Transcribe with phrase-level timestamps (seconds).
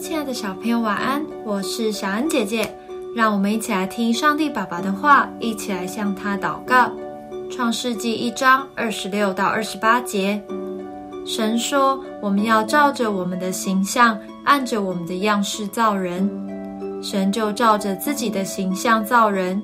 [0.00, 1.22] 亲爱的小朋友，晚安！
[1.44, 2.74] 我是小恩姐姐，
[3.14, 6.90] 让我们一起来听上帝爸爸的话，一起来向他祷告。
[7.50, 10.42] 创世纪一章二十六到二十八节，
[11.26, 16.28] 神说：“我们要照着我们的形象，按着我们的样式造人。”
[17.04, 19.62] 神就照着自己的形象造人，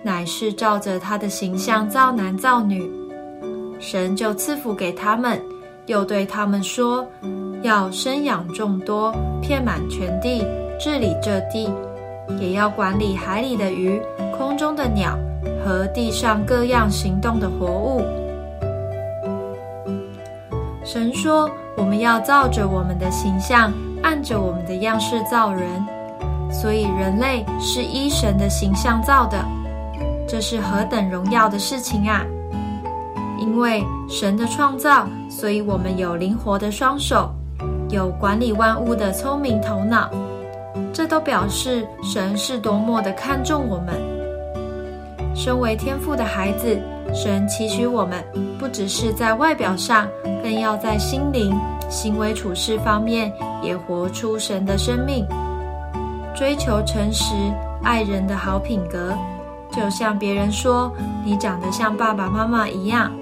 [0.00, 2.88] 乃是照着他的形象造男造女。
[3.80, 5.42] 神就赐福给他们，
[5.86, 7.04] 又对他们说。
[7.66, 9.12] 要生养众多，
[9.42, 10.46] 遍满全地，
[10.78, 11.68] 治理这地，
[12.38, 14.00] 也要管理海里的鱼、
[14.38, 15.18] 空中的鸟
[15.64, 18.04] 和地上各样行动的活物。
[20.84, 25.68] 神说：“我们要照着我们的形象，按着我们的样式造人。
[26.48, 29.44] 所以人类是依神的形象造的，
[30.28, 32.24] 这是何等荣耀的事情啊！
[33.40, 37.28] 因为神的创造，所以我们有灵活的双手。”
[37.88, 40.10] 有管理万物的聪明头脑，
[40.92, 43.94] 这都表示神是多么的看重我们。
[45.34, 46.80] 身为天父的孩子，
[47.14, 48.24] 神期许我们
[48.58, 50.08] 不只是在外表上，
[50.42, 51.54] 更要在心灵、
[51.88, 55.26] 行为处事方面也活出神的生命，
[56.34, 57.34] 追求诚实、
[57.84, 59.12] 爱人的好品格。
[59.70, 60.90] 就像别人说
[61.24, 63.12] 你长得像爸爸妈妈一样。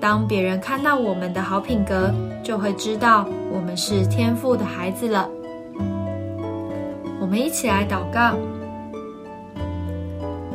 [0.00, 2.10] 当别人看到我们的好品格，
[2.42, 5.28] 就会知道我们是天赋的孩子了。
[7.20, 8.34] 我们一起来祷告：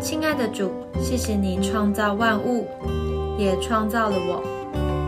[0.02, 2.68] 亲爱的主，谢谢你创造万物，
[3.38, 4.44] 也创造了我。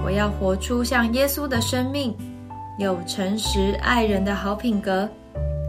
[0.06, 2.16] 我要活出像耶稣的生命，
[2.78, 5.10] 有诚实爱人的好品格，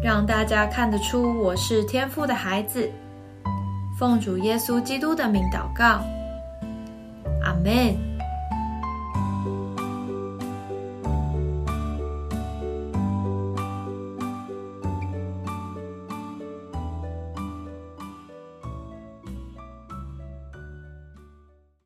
[0.05, 2.89] 让大家看得出我是天赋的孩子。
[3.99, 6.05] 奉主耶稣基督的名祷告，
[7.43, 8.08] 阿门。